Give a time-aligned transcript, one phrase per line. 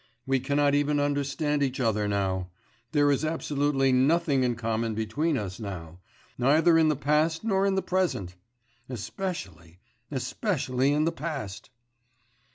[0.25, 2.49] We cannot even understand each other now;
[2.91, 5.99] there is absolutely nothing in common between us now,
[6.39, 8.33] neither in the past nor in the present!
[8.89, 9.77] Especially...
[10.11, 11.69] especially in the past!